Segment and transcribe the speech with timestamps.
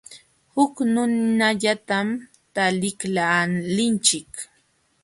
[0.53, 2.07] Huk nunallatam
[2.53, 4.31] taliqlaalinchik.